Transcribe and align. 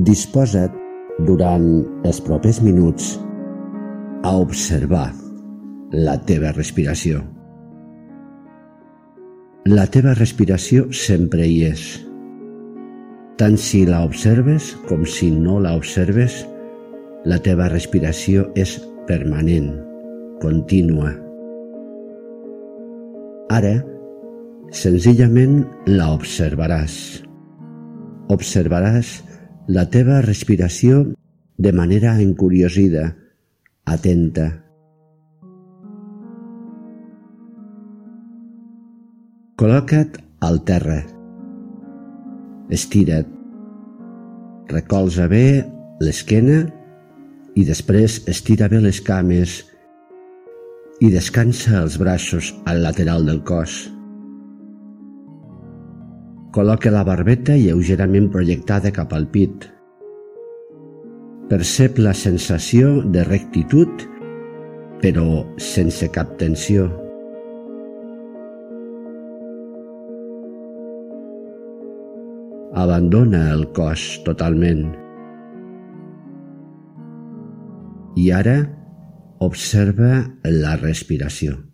Disposa't 0.00 0.72
durant 1.28 1.64
els 2.08 2.20
propers 2.24 2.62
minuts 2.64 3.10
a 4.24 4.30
observar 4.40 5.10
la 5.92 6.14
teva 6.24 6.54
respiració. 6.56 7.20
La 9.68 9.84
teva 9.92 10.14
respiració 10.16 10.86
sempre 10.96 11.44
hi 11.44 11.58
és. 11.68 11.84
Tant 13.36 13.60
si 13.60 13.82
la 13.84 14.00
observes 14.06 14.72
com 14.88 15.04
si 15.04 15.28
no 15.36 15.58
la 15.60 15.74
observes, 15.76 16.46
la 17.28 17.36
teva 17.44 17.68
respiració 17.68 18.48
és 18.56 18.78
permanent, 19.10 19.74
contínua. 20.40 21.12
Ara, 23.52 23.76
senzillament 24.72 25.66
la 25.92 26.14
observaràs. 26.16 26.94
Observaràs 28.32 29.18
la 29.70 29.84
teva 29.86 30.18
respiració 30.24 31.04
de 31.56 31.70
manera 31.72 32.16
encuriosida, 32.18 33.04
atenta. 33.86 34.46
Col·loca't 39.60 40.18
al 40.48 40.58
terra. 40.66 40.98
Estira't. 42.78 43.30
Recolza 44.74 45.28
bé 45.30 45.44
l'esquena 46.02 46.64
i 47.54 47.66
després 47.68 48.20
estira 48.34 48.70
bé 48.72 48.82
les 48.82 48.98
cames 49.06 49.60
i 50.98 51.14
descansa 51.14 51.78
els 51.84 51.98
braços 52.02 52.54
al 52.66 52.82
lateral 52.82 53.30
del 53.30 53.42
cos. 53.46 53.84
Col·loca 56.50 56.90
la 56.90 57.04
barbeta 57.06 57.54
lleugerament 57.54 58.24
projectada 58.34 58.90
cap 58.90 59.12
al 59.14 59.28
pit. 59.30 59.68
Percep 61.50 62.00
la 62.02 62.10
sensació 62.10 62.88
de 63.14 63.22
rectitud, 63.28 64.02
però 64.98 65.44
sense 65.62 66.08
cap 66.10 66.34
tensió. 66.42 66.88
Abandona 72.82 73.46
el 73.54 73.68
cos 73.78 74.10
totalment. 74.26 74.88
I 78.18 78.30
ara 78.42 78.58
observa 79.38 80.24
la 80.50 80.74
respiració. 80.82 81.69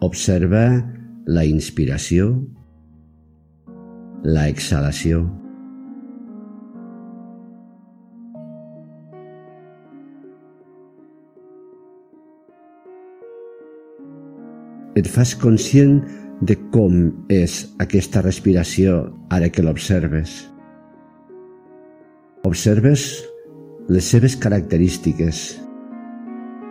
Observa 0.00 0.62
la 1.26 1.42
inspiració, 1.42 2.28
la 4.22 4.44
exhalació. 4.46 5.24
Et 14.94 15.10
fas 15.10 15.34
conscient 15.42 15.98
de 16.46 16.54
com 16.70 17.10
és 17.34 17.58
aquesta 17.82 18.22
respiració 18.22 19.00
ara 19.34 19.50
que 19.50 19.66
l'observes. 19.66 20.38
Observes 22.46 23.08
les 23.90 24.14
seves 24.14 24.38
característiques, 24.38 25.42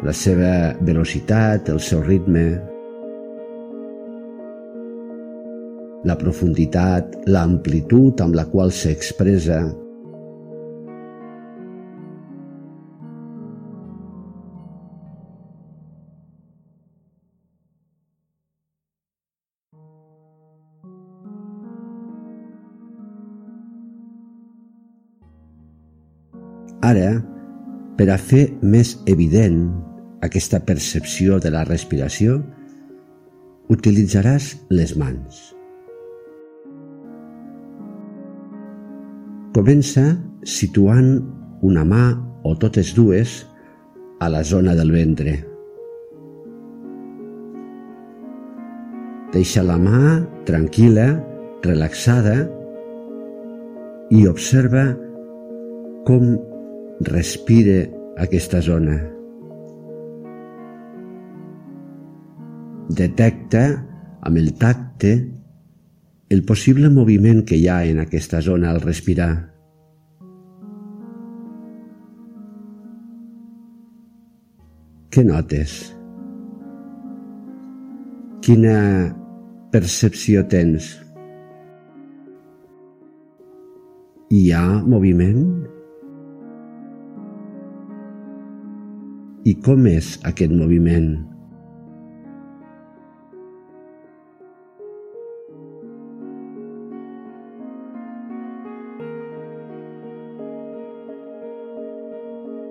la 0.07 0.15
seva 0.15 0.55
velocitat, 0.79 1.67
el 1.75 1.83
seu 1.83 1.99
ritme, 2.07 2.47
la 6.07 6.15
profunditat, 6.19 7.19
l'amplitud 7.27 8.23
amb 8.23 8.37
la 8.37 8.47
qual 8.49 8.71
s'expressa. 8.71 9.59
Ara, 26.87 27.17
per 27.99 28.05
a 28.13 28.15
fer 28.21 28.45
més 28.61 28.93
evident 29.11 29.59
aquesta 30.23 30.61
percepció 30.63 31.41
de 31.43 31.51
la 31.51 31.65
respiració, 31.67 32.39
utilitzaràs 33.73 34.53
les 34.71 34.95
mans. 34.95 35.56
Comença 39.57 40.11
situant 40.45 41.07
una 41.65 41.81
mà 41.81 42.01
o 42.45 42.51
totes 42.61 42.91
dues 42.93 43.31
a 44.21 44.27
la 44.29 44.43
zona 44.45 44.75
del 44.77 44.91
ventre. 44.93 45.31
Deixa 49.33 49.63
la 49.65 49.79
mà 49.81 50.01
tranquil·la, 50.45 51.07
relaxada 51.65 52.35
i 54.13 54.21
observa 54.29 54.83
com 56.05 56.37
respire 57.09 57.79
aquesta 58.27 58.61
zona. 58.61 58.99
Detecta 63.01 63.65
amb 64.21 64.37
el 64.37 64.53
tacte 64.61 65.17
el 66.29 66.43
possible 66.43 66.89
moviment 66.91 67.45
que 67.47 67.55
hi 67.55 67.67
ha 67.71 67.83
en 67.87 68.01
aquesta 68.03 68.41
zona 68.43 68.73
al 68.73 68.81
respirar. 68.83 69.31
Què 75.15 75.23
notes? 75.23 75.75
Quina 78.43 78.75
percepció 79.71 80.43
tens? 80.51 80.89
Hi 84.35 84.43
ha 84.51 84.65
moviment? 84.83 85.47
I 89.47 89.55
com 89.63 89.87
és 89.87 90.17
aquest 90.27 90.51
moviment? 90.51 91.36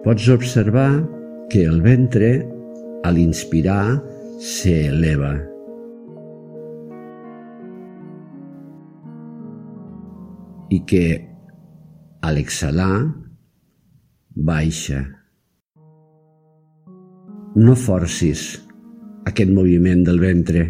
Pots 0.06 0.28
observar 0.30 1.02
que 1.50 1.64
el 1.66 1.80
ventre, 1.82 2.28
a 3.02 3.10
l'inspirar, 3.10 3.98
s'eleva. 4.38 5.32
I 10.70 10.78
que 10.86 11.02
a 12.22 12.30
l'exhalar 12.38 13.02
baixa. 14.46 15.02
No 17.58 17.74
forcis 17.74 18.46
aquest 19.26 19.50
moviment 19.50 20.06
del 20.06 20.22
ventre. 20.22 20.68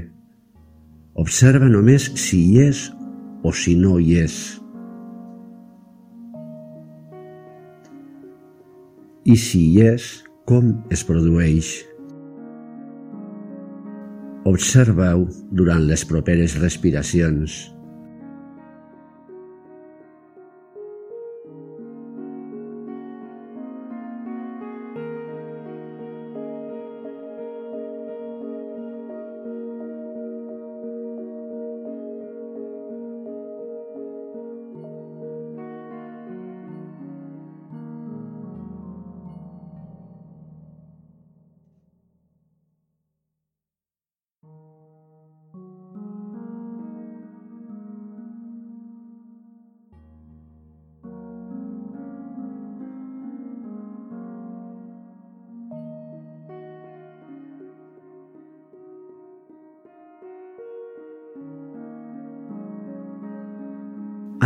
Observa 1.12 1.68
només 1.68 2.08
si 2.16 2.40
hi 2.46 2.70
és 2.70 2.86
o 3.44 3.52
si 3.52 3.76
no 3.76 3.98
hi 4.00 4.16
és. 4.24 4.40
I 9.26 9.34
si 9.34 9.60
hi 9.72 9.82
és, 9.82 10.06
com 10.46 10.70
es 10.94 11.02
produeix. 11.06 11.70
Observa-ho 14.46 15.26
durant 15.58 15.82
les 15.88 16.04
properes 16.06 16.54
respiracions. 16.60 17.56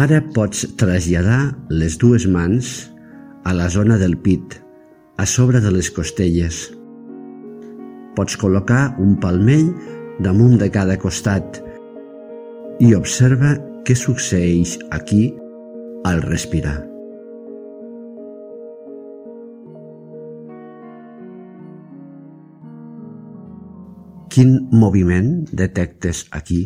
Ara 0.01 0.23
pots 0.33 0.63
traslladar 0.81 1.41
les 1.69 1.99
dues 2.01 2.25
mans 2.25 2.69
a 3.45 3.53
la 3.53 3.67
zona 3.69 3.99
del 4.01 4.15
pit, 4.25 4.55
a 5.21 5.27
sobre 5.29 5.61
de 5.61 5.73
les 5.75 5.91
costelles. 5.93 6.61
Pots 8.17 8.39
col·locar 8.41 8.95
un 9.05 9.19
palmell 9.21 9.69
damunt 10.25 10.57
de 10.63 10.71
cada 10.73 10.97
costat 11.03 11.61
i 12.81 12.95
observa 12.97 13.53
què 13.85 13.99
succeeix 13.99 14.79
aquí 14.89 15.35
al 16.09 16.25
respirar. 16.25 16.79
Quin 24.33 24.63
moviment 24.73 25.35
detectes 25.53 26.25
aquí? 26.31 26.63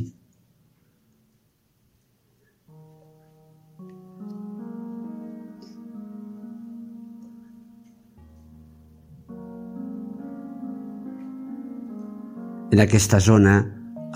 En 12.75 12.81
aquesta 12.83 13.21
zona, 13.23 13.61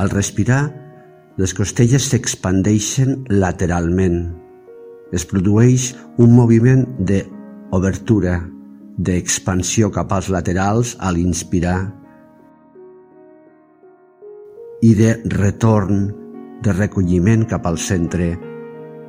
al 0.02 0.08
respirar, 0.10 0.64
les 1.38 1.52
costelles 1.54 2.08
s'expandeixen 2.10 3.20
lateralment. 3.30 4.16
Es 5.14 5.22
produeix 5.30 5.92
un 6.18 6.32
moviment 6.34 6.80
d'obertura, 6.98 8.32
d'expansió 8.98 9.92
cap 9.94 10.10
als 10.16 10.26
laterals 10.34 10.96
a 10.98 11.12
l'inspirar 11.14 11.76
i 14.82 14.90
de 14.98 15.12
retorn, 15.36 16.08
de 16.58 16.74
recolliment 16.74 17.46
cap 17.54 17.68
al 17.70 17.78
centre 17.78 18.32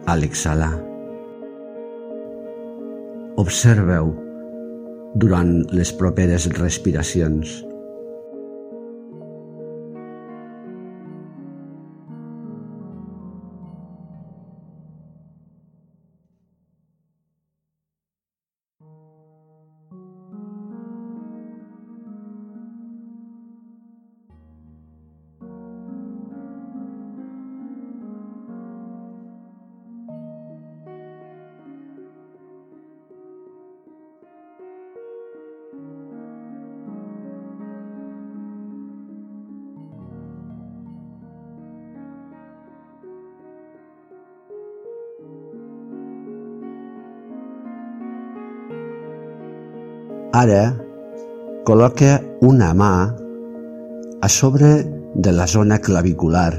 a 0.06 0.18
l'exhalar. 0.20 0.76
Observeu 3.42 4.14
durant 5.26 5.56
les 5.74 5.96
properes 6.04 6.46
respiracions. 6.62 7.64
Ara, 50.30 50.76
col·loca 51.66 52.20
una 52.46 52.68
mà 52.78 52.92
a 54.22 54.28
sobre 54.30 54.68
de 55.16 55.32
la 55.34 55.48
zona 55.50 55.80
clavicular, 55.82 56.52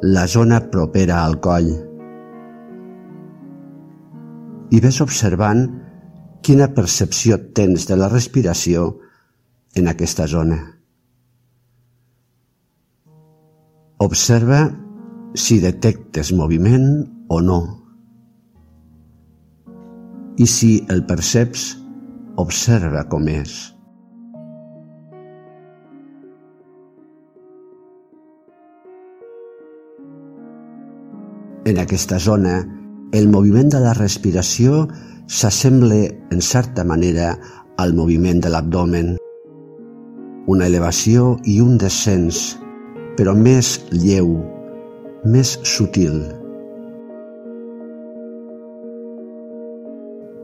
la 0.00 0.24
zona 0.26 0.62
propera 0.72 1.18
al 1.26 1.36
coll. 1.44 1.68
I 4.72 4.80
ves 4.80 5.02
observant 5.04 5.66
quina 6.40 6.72
percepció 6.72 7.36
tens 7.52 7.84
de 7.84 8.00
la 8.00 8.08
respiració 8.08 8.88
en 9.76 9.92
aquesta 9.92 10.24
zona. 10.24 10.56
Observa 14.00 14.70
si 15.36 15.60
detectes 15.60 16.32
moviment 16.32 16.94
o 17.28 17.44
no. 17.44 17.64
I 20.40 20.46
si 20.48 20.78
el 20.88 21.04
perceps, 21.04 21.74
observa 22.36 23.04
com 23.10 23.28
és. 23.32 23.56
En 31.66 31.80
aquesta 31.82 32.20
zona, 32.22 32.60
el 33.12 33.26
moviment 33.28 33.72
de 33.72 33.80
la 33.82 33.92
respiració 33.98 34.84
s'assembla, 35.26 36.04
en 36.30 36.40
certa 36.40 36.84
manera, 36.84 37.32
al 37.82 37.94
moviment 37.94 38.40
de 38.44 38.52
l'abdomen. 38.54 39.16
Una 40.46 40.70
elevació 40.70 41.34
i 41.44 41.58
un 41.60 41.74
descens, 41.82 42.54
però 43.18 43.34
més 43.34 43.80
lleu, 43.90 44.36
més 45.26 45.56
sutil. 45.66 46.45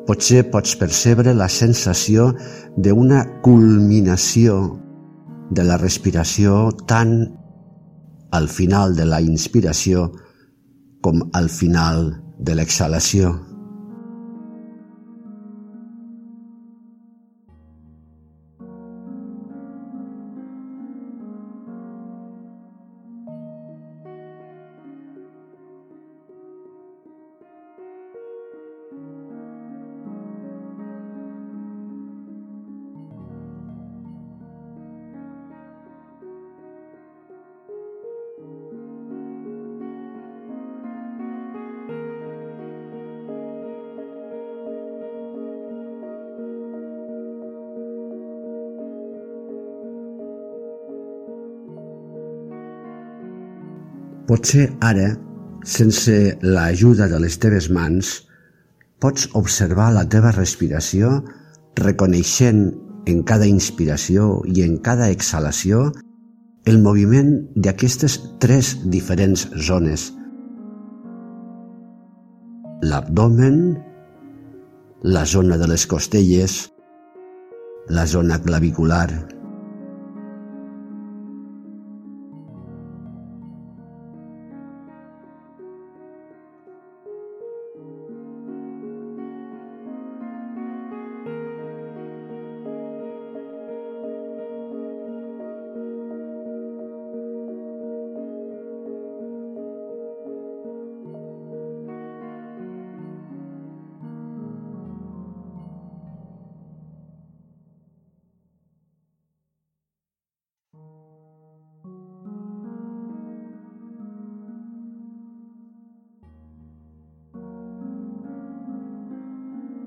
Potser 0.07 0.43
pots 0.51 0.75
percebre 0.81 1.35
la 1.35 1.49
sensació 1.53 2.33
d'una 2.77 3.23
culminació 3.45 4.57
de 5.55 5.65
la 5.69 5.77
respiració 5.79 6.73
tant 6.91 7.15
al 8.33 8.49
final 8.49 8.97
de 8.97 9.07
la 9.07 9.21
inspiració 9.21 10.09
com 11.05 11.23
al 11.39 11.49
final 11.53 12.09
de 12.39 12.57
l'exhalació. 12.57 13.35
Potser 54.29 54.69
ara, 54.81 55.09
sense 55.67 56.15
l'ajuda 56.43 57.09
de 57.11 57.19
les 57.23 57.39
teves 57.43 57.69
mans, 57.75 58.13
pots 59.03 59.27
observar 59.39 59.91
la 59.97 60.05
teva 60.07 60.31
respiració 60.37 61.11
reconeixent 61.81 62.63
en 63.11 63.23
cada 63.27 63.49
inspiració 63.51 64.43
i 64.47 64.63
en 64.63 64.79
cada 64.87 65.11
exhalació 65.11 65.89
el 66.71 66.79
moviment 66.79 67.33
d'aquestes 67.59 68.21
tres 68.39 68.77
diferents 68.87 69.49
zones. 69.69 70.13
L'abdomen, 72.87 73.59
la 75.03 75.25
zona 75.27 75.59
de 75.59 75.67
les 75.67 75.87
costelles, 75.91 76.61
la 77.91 78.07
zona 78.07 78.39
clavicular, 78.43 79.09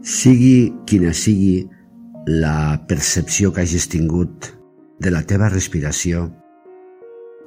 Sigui 0.05 0.69
quina 0.85 1.15
sigui 1.17 1.63
la 2.29 2.77
percepció 2.85 3.49
que 3.49 3.63
hagis 3.63 3.87
tingut 3.89 4.51
de 5.01 5.09
la 5.09 5.23
teva 5.25 5.47
respiració, 5.49 6.27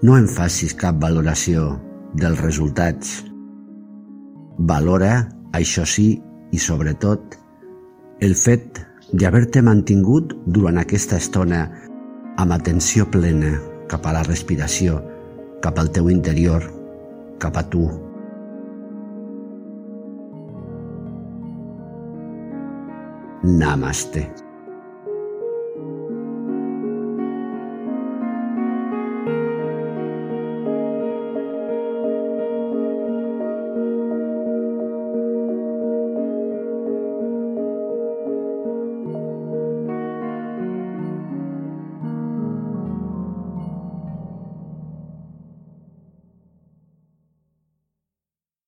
no 0.03 0.17
en 0.19 0.27
facis 0.27 0.75
cap 0.81 0.99
valoració 0.99 1.69
dels 2.19 2.43
resultats. 2.43 3.13
Valora, 4.59 5.29
això 5.55 5.87
sí, 5.87 6.09
i 6.51 6.59
sobretot, 6.59 7.39
el 8.27 8.35
fet 8.35 8.83
d'haver-te 9.13 9.63
mantingut 9.63 10.35
durant 10.51 10.83
aquesta 10.83 11.23
estona 11.23 11.63
amb 12.43 12.59
atenció 12.59 13.07
plena 13.07 13.55
cap 13.87 14.11
a 14.11 14.19
la 14.19 14.27
respiració, 14.27 14.99
cap 15.63 15.79
al 15.79 15.95
teu 15.95 16.11
interior, 16.11 16.67
cap 17.39 17.55
a 17.55 17.69
tu. 17.71 17.87
Namaste. 23.49 24.48